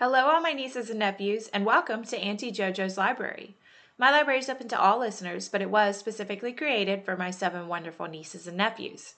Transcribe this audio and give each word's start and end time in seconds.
Hello, 0.00 0.30
all 0.30 0.40
my 0.40 0.54
nieces 0.54 0.88
and 0.88 0.98
nephews, 0.98 1.48
and 1.48 1.66
welcome 1.66 2.04
to 2.04 2.18
Auntie 2.18 2.50
JoJo's 2.50 2.96
Library. 2.96 3.58
My 3.98 4.10
library 4.10 4.38
is 4.38 4.48
open 4.48 4.66
to 4.68 4.80
all 4.80 4.98
listeners, 4.98 5.50
but 5.50 5.60
it 5.60 5.70
was 5.70 5.98
specifically 5.98 6.54
created 6.54 7.04
for 7.04 7.18
my 7.18 7.30
seven 7.30 7.68
wonderful 7.68 8.06
nieces 8.06 8.46
and 8.46 8.56
nephews. 8.56 9.16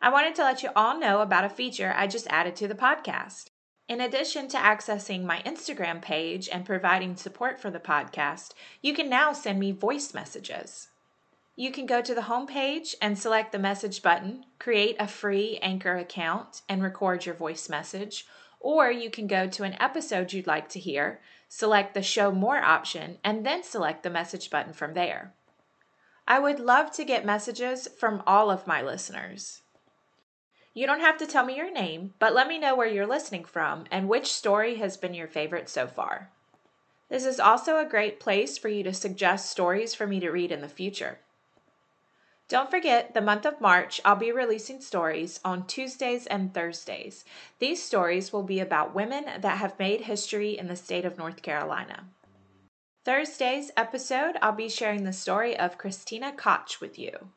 I 0.00 0.10
wanted 0.10 0.36
to 0.36 0.44
let 0.44 0.62
you 0.62 0.68
all 0.76 0.96
know 0.96 1.22
about 1.22 1.44
a 1.44 1.48
feature 1.48 1.92
I 1.96 2.06
just 2.06 2.28
added 2.28 2.54
to 2.54 2.68
the 2.68 2.76
podcast. 2.76 3.46
In 3.88 4.00
addition 4.00 4.46
to 4.50 4.58
accessing 4.58 5.24
my 5.24 5.42
Instagram 5.44 6.00
page 6.00 6.48
and 6.48 6.64
providing 6.64 7.16
support 7.16 7.60
for 7.60 7.72
the 7.72 7.80
podcast, 7.80 8.52
you 8.80 8.94
can 8.94 9.10
now 9.10 9.32
send 9.32 9.58
me 9.58 9.72
voice 9.72 10.14
messages. 10.14 10.86
You 11.56 11.72
can 11.72 11.84
go 11.84 12.00
to 12.00 12.14
the 12.14 12.20
homepage 12.30 12.94
and 13.02 13.18
select 13.18 13.50
the 13.50 13.58
message 13.58 14.02
button, 14.02 14.44
create 14.60 14.94
a 15.00 15.08
free 15.08 15.58
Anchor 15.60 15.96
account, 15.96 16.62
and 16.68 16.80
record 16.80 17.26
your 17.26 17.34
voice 17.34 17.68
message 17.68 18.24
or 18.62 18.90
you 18.90 19.10
can 19.10 19.26
go 19.26 19.46
to 19.48 19.64
an 19.64 19.76
episode 19.80 20.32
you'd 20.32 20.46
like 20.46 20.68
to 20.70 20.80
hear, 20.80 21.20
select 21.48 21.92
the 21.92 22.02
Show 22.02 22.32
More 22.32 22.58
option, 22.58 23.18
and 23.22 23.44
then 23.44 23.62
select 23.62 24.02
the 24.02 24.10
message 24.10 24.48
button 24.48 24.72
from 24.72 24.94
there. 24.94 25.34
I 26.26 26.38
would 26.38 26.60
love 26.60 26.92
to 26.92 27.04
get 27.04 27.26
messages 27.26 27.88
from 27.98 28.22
all 28.26 28.50
of 28.50 28.66
my 28.66 28.80
listeners. 28.80 29.62
You 30.72 30.86
don't 30.86 31.00
have 31.00 31.18
to 31.18 31.26
tell 31.26 31.44
me 31.44 31.56
your 31.56 31.70
name, 31.70 32.14
but 32.18 32.34
let 32.34 32.48
me 32.48 32.58
know 32.58 32.74
where 32.74 32.86
you're 32.86 33.06
listening 33.06 33.44
from 33.44 33.84
and 33.90 34.08
which 34.08 34.32
story 34.32 34.76
has 34.76 34.96
been 34.96 35.12
your 35.12 35.28
favorite 35.28 35.68
so 35.68 35.86
far. 35.86 36.30
This 37.10 37.26
is 37.26 37.38
also 37.38 37.76
a 37.76 37.84
great 37.84 38.20
place 38.20 38.56
for 38.56 38.68
you 38.68 38.82
to 38.84 38.94
suggest 38.94 39.50
stories 39.50 39.94
for 39.94 40.06
me 40.06 40.20
to 40.20 40.30
read 40.30 40.50
in 40.50 40.62
the 40.62 40.68
future. 40.68 41.18
Don't 42.52 42.70
forget, 42.70 43.14
the 43.14 43.22
month 43.22 43.46
of 43.46 43.62
March, 43.62 43.98
I'll 44.04 44.14
be 44.14 44.30
releasing 44.30 44.82
stories 44.82 45.40
on 45.42 45.66
Tuesdays 45.66 46.26
and 46.26 46.52
Thursdays. 46.52 47.24
These 47.60 47.82
stories 47.82 48.30
will 48.30 48.42
be 48.42 48.60
about 48.60 48.94
women 48.94 49.24
that 49.40 49.56
have 49.56 49.78
made 49.78 50.02
history 50.02 50.58
in 50.58 50.68
the 50.68 50.76
state 50.76 51.06
of 51.06 51.16
North 51.16 51.40
Carolina. 51.40 52.04
Thursday's 53.06 53.70
episode, 53.74 54.36
I'll 54.42 54.52
be 54.52 54.68
sharing 54.68 55.04
the 55.04 55.14
story 55.14 55.58
of 55.58 55.78
Christina 55.78 56.30
Koch 56.30 56.78
with 56.78 56.98
you. 56.98 57.30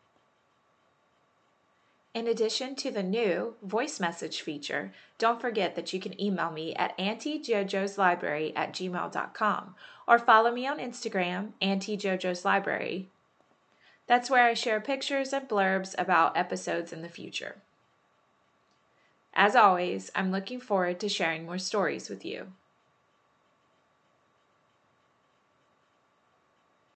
In 2.14 2.28
addition 2.28 2.76
to 2.76 2.92
the 2.92 3.02
new 3.02 3.56
voice 3.64 4.02
message 4.02 4.42
feature, 4.42 4.92
don't 5.18 5.40
forget 5.40 5.78
that 5.78 5.94
you 5.94 6.02
can 6.02 6.22
email 6.22 6.52
me 6.52 6.76
at 6.76 6.98
auntiejojoslibrary 6.98 8.52
at 8.54 8.74
gmail.com 8.74 9.76
or 10.10 10.20
follow 10.20 10.52
me 10.52 10.68
on 10.68 10.80
Instagram, 10.80 11.54
Auntie 11.62 11.96
Jojo's 11.96 12.44
Library, 12.44 13.08
that's 14.08 14.30
where 14.30 14.46
I 14.46 14.54
share 14.54 14.80
pictures 14.80 15.34
and 15.34 15.48
blurbs 15.48 15.96
about 15.98 16.38
episodes 16.38 16.94
in 16.94 17.02
the 17.02 17.10
future. 17.10 17.58
As 19.34 19.56
always, 19.56 20.12
I'm 20.16 20.32
looking 20.32 20.60
forward 20.60 21.00
to 21.02 21.10
sharing 21.10 21.46
more 21.46 21.58
stories 21.58 22.10
with 22.10 22.24
you. 22.24 22.54